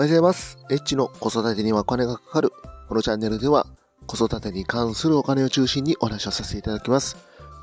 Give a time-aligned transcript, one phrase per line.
[0.00, 0.58] おはようございます。
[0.70, 2.52] エッチの子育てにはお金がかかる。
[2.88, 3.66] このチャンネルでは
[4.06, 7.18] 子育てに関するお金を中心にお話をさせていただきます。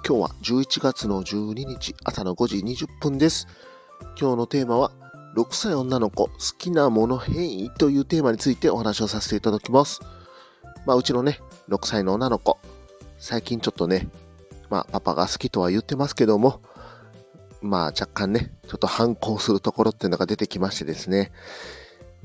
[0.08, 3.48] 今日は11月の12日朝の5時20分です。
[4.22, 4.92] 今日のテーマは
[5.36, 10.02] 6歳女の子好きなもの変異というテーマについてお話をさせていただきます。
[10.86, 12.60] まあうちのね、6歳の女の子、
[13.18, 14.10] 最近ちょっとね、
[14.70, 16.62] まあパパが好きとは言ってますけども、
[17.64, 21.32] まあ若干ね、ちょっと反抗するところっていうのが出てきましてですね。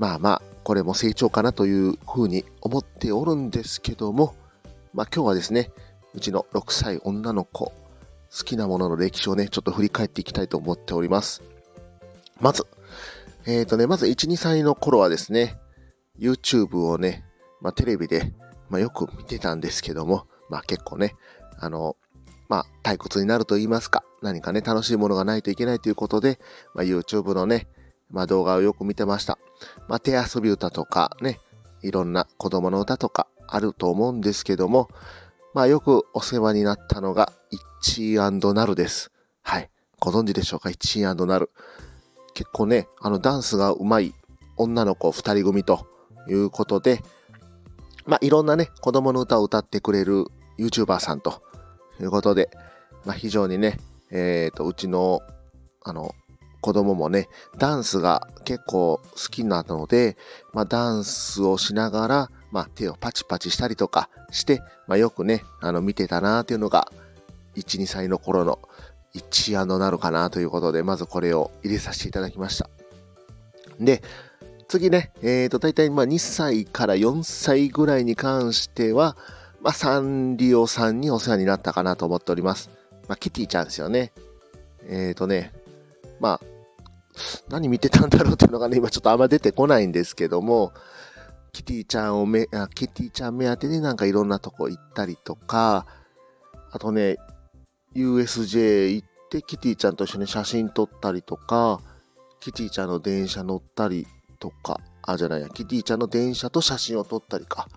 [0.03, 4.35] まあまあ、これも成長かなというふうに思っておるんですけども、
[4.93, 5.71] まあ今日はですね、
[6.13, 11.41] うちの6歳女の子、好きなものの歴史をね、ちょっと振り返っていきたいと思っております。
[12.41, 12.67] まず、
[13.45, 15.57] えっ、ー、とね、まず1、2歳の頃はですね、
[16.19, 17.23] YouTube をね、
[17.61, 18.33] まあテレビで、
[18.67, 21.15] まあよく見てたんですけども、まあ結構ね、
[21.61, 21.95] あの、
[22.49, 26.41] まあ退屈になると言いますか、何かね、楽しいものがないといけないということで、
[26.73, 27.67] まあ YouTube のね、
[28.13, 29.37] まあ動画をよく見てました。
[29.89, 31.39] まあ手遊び歌とかね、
[31.81, 34.87] いろんな子供の歌とかあると思うんですけども、
[35.53, 39.11] まあよくお世話になったのが、イッチーナルです。
[39.41, 39.69] はい。
[39.99, 40.69] ご存知でしょうか？
[40.69, 41.49] イッチーナル。
[42.33, 44.13] 結構ね、あのダンスが上手い
[44.57, 45.87] 女の子二人組と
[46.29, 47.03] いうことで、
[48.05, 50.25] まあいろんなね、子供の歌を歌ってくれる
[50.59, 51.41] YouTuber さんと
[51.99, 52.49] いうことで、
[53.05, 53.79] まあ非常にね、
[54.11, 55.21] えっ、ー、と、うちの、
[55.83, 56.13] あの、
[56.63, 60.15] 子供もね、ダンスが結構好きなので、
[60.53, 66.89] まあ、ダンスをしながら、まあ、手をパチパチしたりとかして、まあ、よくね、あの、見てたなーっていうのが、
[67.57, 68.59] 1、2歳の頃の
[69.11, 72.69] 一案のなるかなということで、まずこれを入れさせていただきました。
[73.77, 74.01] で、
[74.69, 79.17] 次ね、えっ、ー、と、大体まあ2歳から4歳ぐらいに関しては、
[79.59, 82.69] まあ、サンリオさんにお世話になったかなと思っております。
[83.09, 84.13] まあ、キティちゃんですよね。
[84.87, 85.51] えっ、ー、とね、
[86.21, 86.52] まあ、
[87.49, 90.73] 何見てたんだろうっていうのがね、今ちょっとあんま出てこないんですけども、
[91.51, 95.85] キティちゃんをめ、あキティちゃん目当てになんかいろんなとこ行ったりとか、
[96.71, 97.17] あとね、
[97.95, 101.79] USJ 行ってキティちゃんと一緒に写真撮ったりとか、
[102.39, 104.07] キティちゃんの電車乗ったり
[104.39, 107.67] とか、あ、じゃないや、キティちゃんの電車と写真を撮ったりか。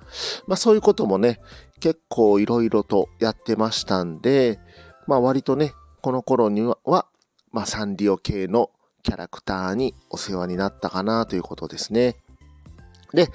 [0.46, 1.40] まあそういうこともね、
[1.80, 4.58] 結構いろいろとやってましたんで、
[5.06, 7.06] まあ割とね、この頃には、
[7.52, 8.70] まあサンリオ系の
[9.06, 12.16] キャラクターにお世話になったかなということですね。
[13.14, 13.28] で、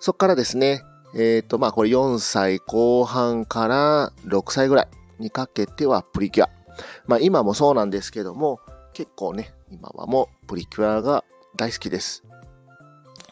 [0.00, 0.82] そっからですね、
[1.14, 4.88] えっ、ー、と、まあこれ4歳後半から6歳ぐらい
[5.18, 6.50] にかけてはプリキュア。
[7.06, 8.60] まあ今もそうなんですけども、
[8.94, 11.22] 結構ね、今はもうプリキュアが
[11.54, 12.24] 大好きです。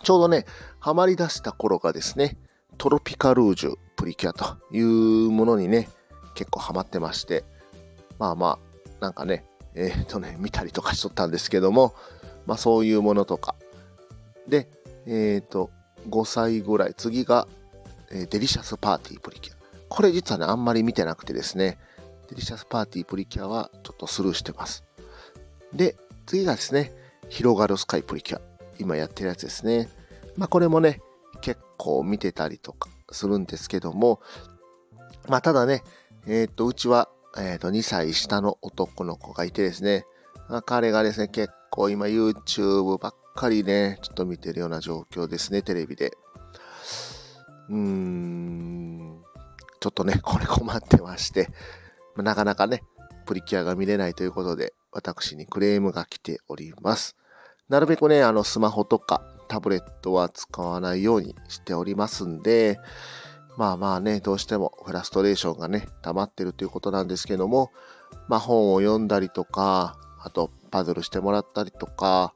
[0.03, 0.45] ちょうどね、
[0.81, 2.37] ハマり出した頃がですね、
[2.77, 5.89] トロピカルージュプリキュアというものにね、
[6.35, 7.45] 結構ハマってまして、
[8.19, 8.59] まあま
[9.01, 9.47] あ、なんかね、
[9.79, 11.95] えっ、ー、とね、見たりとかしとったんですけども、
[12.47, 13.55] まあそういうものとか。
[14.49, 14.69] で、
[15.07, 15.71] えっ、ー、と、
[16.11, 17.47] 5歳ぐらい、次が、
[18.11, 19.57] えー、デリシャスパーティープリキュア。
[19.89, 21.79] これ実はね、あんまり見てなくてですね、
[22.29, 24.83] デリシャスパーティープリキュアはちょっとスルーしてます。
[25.73, 25.97] で、
[26.27, 26.93] 次がですね、
[27.29, 28.41] 広がるスカイプリキュア。
[28.81, 29.89] 今やってるやつですね。
[30.37, 31.01] まあこれもね、
[31.41, 34.21] 結構見てたりとかするんですけども、
[35.29, 35.85] まあただね、
[36.27, 40.07] えっ、ー、と、うちはえっ、と、2歳下の男の子がいてですね、
[40.49, 46.13] ま、彼がですね、結構今 YouTube ばっかりね、ちょっと見てるような状況ですね、テレビで。
[47.69, 49.23] うーん、
[49.81, 51.49] ちょっとね、 これ困ってまして、
[52.17, 52.83] ま、なかなかね、
[53.27, 57.15] プリキュアが見れないということで、私にクレームが来ております。
[57.69, 62.79] なるべくね、あの、スマホとかタブレットは使わないようにしておりますんで、
[63.59, 67.73] まあまあね、どうしてもフラストレーションがね、溜まってるということなんですけども、
[68.29, 72.33] まあ本を読んだりとか、あとパズルしてもらったりとか、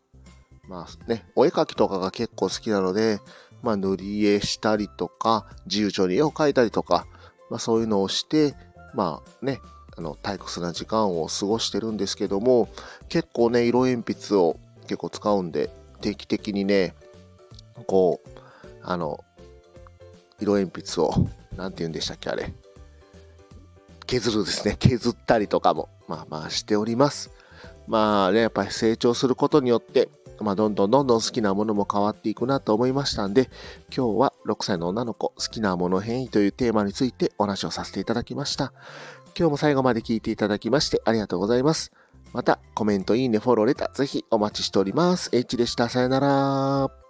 [0.68, 3.20] まあね、お絵描きとかが結構好きなので、
[3.62, 7.06] まあ塗り絵したりとか、自由帳に絵を描いたりとか、
[7.50, 8.56] まあそういうのをして、
[8.92, 9.60] まあね、
[9.96, 12.68] あの退屈な時間を過ごしてるんですけども、
[13.08, 14.56] 結構ね、色鉛筆を
[14.88, 15.70] 結構使うんで、
[16.00, 16.96] 定期的にね、
[17.86, 18.28] こう、
[18.82, 19.20] あの、
[20.42, 22.52] 色鉛筆を、なんて言うんでしたっけ、あれ。
[24.06, 24.76] 削るですね。
[24.78, 27.30] 削ったりとかも、まあまあしております。
[27.86, 30.08] まあね、やっぱり成長することによって、
[30.40, 33.50] まあどんどんどんどん好きなものも変わっていくなと思いましたんで、
[33.94, 38.72] 今日は6歳の女の子、好きなもの変異というテーマについてお話をさせていただきました。
[39.38, 41.92] 今日も最後まで聞いていただきましてありがとうございます。
[42.32, 45.28] また、コメント、いいね、フォロー、レター、ぜひお待ちしております。
[45.32, 45.88] H でした。
[45.88, 47.01] さよなら。